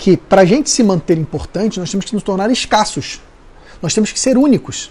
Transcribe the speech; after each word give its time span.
que 0.00 0.16
para 0.16 0.40
a 0.40 0.44
gente 0.46 0.70
se 0.70 0.82
manter 0.82 1.18
importante, 1.18 1.78
nós 1.78 1.90
temos 1.90 2.06
que 2.06 2.14
nos 2.14 2.22
tornar 2.22 2.50
escassos. 2.50 3.20
Nós 3.82 3.92
temos 3.92 4.10
que 4.10 4.18
ser 4.18 4.38
únicos. 4.38 4.90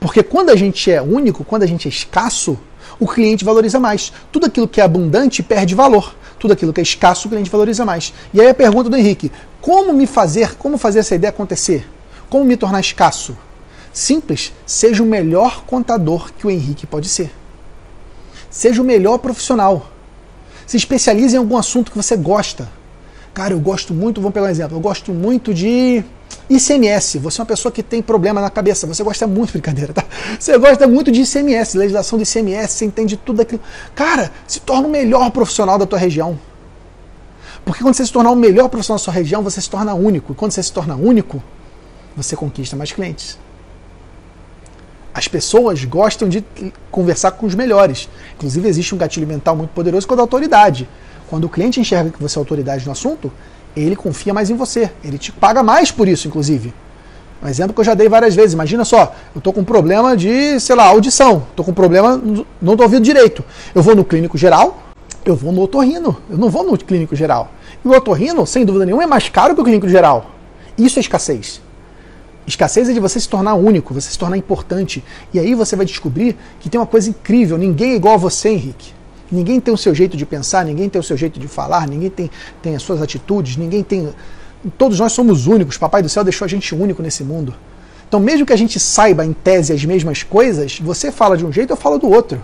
Porque 0.00 0.22
quando 0.22 0.48
a 0.48 0.56
gente 0.56 0.90
é 0.90 1.02
único, 1.02 1.44
quando 1.44 1.64
a 1.64 1.66
gente 1.66 1.86
é 1.86 1.90
escasso, 1.90 2.58
o 2.98 3.06
cliente 3.06 3.44
valoriza 3.44 3.78
mais. 3.78 4.10
Tudo 4.32 4.46
aquilo 4.46 4.66
que 4.66 4.80
é 4.80 4.84
abundante 4.84 5.42
perde 5.42 5.74
valor. 5.74 6.14
Tudo 6.38 6.54
aquilo 6.54 6.72
que 6.72 6.80
é 6.80 6.82
escasso, 6.82 7.28
o 7.28 7.30
cliente 7.30 7.50
valoriza 7.50 7.84
mais. 7.84 8.14
E 8.32 8.40
aí 8.40 8.48
a 8.48 8.54
pergunta 8.54 8.88
do 8.88 8.96
Henrique: 8.96 9.30
como 9.60 9.92
me 9.92 10.06
fazer, 10.06 10.56
como 10.56 10.78
fazer 10.78 11.00
essa 11.00 11.14
ideia 11.14 11.28
acontecer? 11.28 11.86
Como 12.30 12.42
me 12.42 12.56
tornar 12.56 12.80
escasso? 12.80 13.36
Simples, 13.92 14.50
seja 14.64 15.02
o 15.02 15.06
melhor 15.06 15.62
contador 15.66 16.32
que 16.32 16.46
o 16.46 16.50
Henrique 16.50 16.86
pode 16.86 17.06
ser. 17.06 17.30
Seja 18.48 18.80
o 18.80 18.84
melhor 18.84 19.18
profissional. 19.18 19.90
Se 20.66 20.78
especialize 20.78 21.36
em 21.36 21.38
algum 21.38 21.58
assunto 21.58 21.90
que 21.90 21.98
você 21.98 22.16
gosta. 22.16 22.80
Cara, 23.34 23.54
eu 23.54 23.60
gosto 23.60 23.94
muito, 23.94 24.20
vamos 24.20 24.34
pegar 24.34 24.46
um 24.46 24.50
exemplo, 24.50 24.76
eu 24.76 24.80
gosto 24.80 25.12
muito 25.12 25.54
de 25.54 26.04
ICMS. 26.50 27.18
Você 27.18 27.40
é 27.40 27.42
uma 27.42 27.46
pessoa 27.46 27.72
que 27.72 27.82
tem 27.82 28.02
problema 28.02 28.40
na 28.40 28.50
cabeça, 28.50 28.86
você 28.86 29.02
gosta 29.02 29.26
muito, 29.26 29.52
brincadeira, 29.52 29.92
tá? 29.92 30.04
Você 30.38 30.56
gosta 30.58 30.86
muito 30.86 31.10
de 31.10 31.22
ICMS, 31.22 31.78
legislação 31.78 32.18
de 32.18 32.24
ICMS, 32.24 32.74
você 32.74 32.84
entende 32.84 33.16
tudo 33.16 33.40
aquilo. 33.40 33.60
Cara, 33.94 34.30
se 34.46 34.60
torna 34.60 34.86
o 34.86 34.90
melhor 34.90 35.30
profissional 35.30 35.78
da 35.78 35.86
tua 35.86 35.98
região. 35.98 36.38
Porque 37.64 37.82
quando 37.82 37.94
você 37.94 38.04
se 38.04 38.12
tornar 38.12 38.30
o 38.30 38.36
melhor 38.36 38.68
profissional 38.68 38.98
da 38.98 39.04
sua 39.04 39.14
região, 39.14 39.42
você 39.42 39.60
se 39.60 39.70
torna 39.70 39.94
único. 39.94 40.32
E 40.32 40.34
quando 40.34 40.52
você 40.52 40.62
se 40.62 40.72
torna 40.72 40.94
único, 40.94 41.42
você 42.16 42.36
conquista 42.36 42.76
mais 42.76 42.92
clientes. 42.92 43.38
As 45.14 45.28
pessoas 45.28 45.84
gostam 45.84 46.28
de 46.28 46.44
conversar 46.90 47.32
com 47.32 47.46
os 47.46 47.54
melhores. 47.54 48.08
Inclusive, 48.34 48.68
existe 48.68 48.94
um 48.94 48.98
gatilho 48.98 49.26
mental 49.26 49.54
muito 49.54 49.70
poderoso 49.70 50.06
com 50.06 50.14
a 50.14 50.20
autoridade. 50.20 50.88
Quando 51.32 51.44
o 51.44 51.48
cliente 51.48 51.80
enxerga 51.80 52.10
que 52.10 52.20
você 52.20 52.38
é 52.38 52.40
autoridade 52.40 52.84
no 52.84 52.92
assunto, 52.92 53.32
ele 53.74 53.96
confia 53.96 54.34
mais 54.34 54.50
em 54.50 54.54
você. 54.54 54.90
Ele 55.02 55.16
te 55.16 55.32
paga 55.32 55.62
mais 55.62 55.90
por 55.90 56.06
isso, 56.06 56.28
inclusive. 56.28 56.74
Um 57.42 57.48
exemplo 57.48 57.72
que 57.72 57.80
eu 57.80 57.84
já 57.86 57.94
dei 57.94 58.06
várias 58.06 58.34
vezes. 58.34 58.52
Imagina 58.52 58.84
só, 58.84 59.14
eu 59.34 59.38
estou 59.38 59.50
com 59.50 59.62
um 59.62 59.64
problema 59.64 60.14
de, 60.14 60.60
sei 60.60 60.76
lá, 60.76 60.84
audição. 60.84 61.46
Estou 61.48 61.64
com 61.64 61.72
problema, 61.72 62.20
não 62.60 62.74
estou 62.74 62.82
ouvindo 62.84 63.02
direito. 63.02 63.42
Eu 63.74 63.82
vou 63.82 63.96
no 63.96 64.04
clínico 64.04 64.36
geral, 64.36 64.82
eu 65.24 65.34
vou 65.34 65.52
no 65.52 65.62
otorrino. 65.62 66.18
Eu 66.28 66.36
não 66.36 66.50
vou 66.50 66.64
no 66.64 66.76
clínico 66.76 67.16
geral. 67.16 67.50
E 67.82 67.88
o 67.88 67.92
otorrino, 67.92 68.46
sem 68.46 68.66
dúvida 68.66 68.84
nenhuma, 68.84 69.04
é 69.04 69.06
mais 69.06 69.30
caro 69.30 69.54
que 69.54 69.60
o 69.62 69.64
clínico 69.64 69.88
geral. 69.88 70.32
Isso 70.76 70.98
é 70.98 71.00
escassez. 71.00 71.62
Escassez 72.46 72.90
é 72.90 72.92
de 72.92 73.00
você 73.00 73.18
se 73.18 73.26
tornar 73.26 73.54
único, 73.54 73.94
você 73.94 74.10
se 74.10 74.18
tornar 74.18 74.36
importante. 74.36 75.02
E 75.32 75.38
aí 75.38 75.54
você 75.54 75.76
vai 75.76 75.86
descobrir 75.86 76.36
que 76.60 76.68
tem 76.68 76.78
uma 76.78 76.86
coisa 76.86 77.08
incrível: 77.08 77.56
ninguém 77.56 77.92
é 77.92 77.96
igual 77.96 78.16
a 78.16 78.18
você, 78.18 78.50
Henrique. 78.50 78.92
Ninguém 79.32 79.58
tem 79.58 79.72
o 79.72 79.78
seu 79.78 79.94
jeito 79.94 80.14
de 80.14 80.26
pensar, 80.26 80.62
ninguém 80.62 80.90
tem 80.90 81.00
o 81.00 81.02
seu 81.02 81.16
jeito 81.16 81.40
de 81.40 81.48
falar, 81.48 81.88
ninguém 81.88 82.10
tem, 82.10 82.30
tem 82.60 82.76
as 82.76 82.82
suas 82.82 83.00
atitudes, 83.00 83.56
ninguém 83.56 83.82
tem. 83.82 84.14
Todos 84.76 85.00
nós 85.00 85.12
somos 85.12 85.46
únicos. 85.46 85.78
Papai 85.78 86.02
do 86.02 86.08
céu 86.10 86.22
deixou 86.22 86.44
a 86.44 86.48
gente 86.48 86.74
único 86.74 87.02
nesse 87.02 87.24
mundo. 87.24 87.54
Então, 88.06 88.20
mesmo 88.20 88.44
que 88.44 88.52
a 88.52 88.56
gente 88.56 88.78
saiba 88.78 89.24
em 89.24 89.32
tese 89.32 89.72
as 89.72 89.82
mesmas 89.86 90.22
coisas, 90.22 90.78
você 90.78 91.10
fala 91.10 91.34
de 91.34 91.46
um 91.46 91.50
jeito, 91.50 91.72
eu 91.72 91.76
falo 91.78 91.98
do 91.98 92.10
outro. 92.10 92.42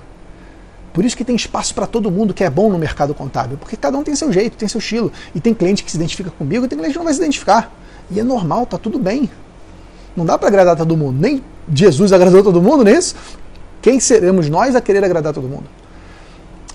Por 0.95 1.05
isso 1.05 1.15
que 1.15 1.25
tem 1.25 1.37
espaço 1.37 1.75
para 1.75 1.87
todo 1.87 2.11
mundo 2.11 2.33
que 2.33 2.43
é 2.43 2.49
bom 2.49 2.71
no 2.71 2.79
mercado 2.79 3.15
contábil, 3.15 3.59
porque 3.59 3.77
cada 3.77 3.99
um 3.99 4.03
tem 4.03 4.17
seu 4.17 4.33
jeito, 4.33 4.57
tem 4.57 4.67
seu 4.67 4.79
estilo. 4.79 5.13
E 5.35 5.41
tem 5.41 5.53
cliente 5.53 5.85
que 5.85 5.91
se 5.91 5.99
identifica 5.99 6.31
comigo 6.31 6.65
e 6.65 6.69
tem 6.69 6.79
cliente 6.79 6.95
que 6.95 6.99
não 6.99 7.05
vai 7.05 7.13
se 7.13 7.21
identificar. 7.21 7.71
E 8.11 8.19
é 8.19 8.25
normal, 8.25 8.65
tá 8.65 8.79
tudo 8.79 8.99
bem. 8.99 9.31
Não 10.17 10.25
dá 10.25 10.39
para 10.39 10.49
agradar 10.49 10.75
todo 10.75 10.97
mundo. 10.97 11.21
Nem 11.21 11.45
Jesus 11.71 12.15
agradou 12.15 12.43
todo 12.43 12.63
mundo, 12.63 12.83
não 12.83 12.91
é 12.91 12.97
isso? 12.97 13.15
Quem 13.83 14.01
seremos 14.01 14.49
nós 14.49 14.75
a 14.75 14.81
querer 14.81 15.05
agradar 15.05 15.35
todo 15.35 15.47
mundo? 15.47 15.65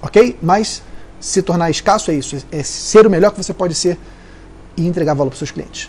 Ok? 0.04 0.38
Mas 0.42 0.84
se 1.20 1.42
tornar 1.42 1.70
escasso 1.70 2.12
é 2.12 2.14
isso. 2.14 2.38
É 2.52 2.62
ser 2.62 3.08
o 3.08 3.10
melhor 3.10 3.32
que 3.32 3.42
você 3.42 3.54
pode 3.54 3.74
ser 3.74 3.98
e 4.76 4.86
entregar 4.86 5.14
valor 5.14 5.30
para 5.30 5.36
os 5.36 5.40
seus 5.40 5.52
clientes. 5.52 5.88